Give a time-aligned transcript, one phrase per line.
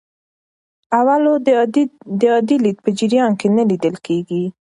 [0.99, 1.33] اولو
[2.19, 4.43] د عادي لید په جریان کې نه لیدل کېږي.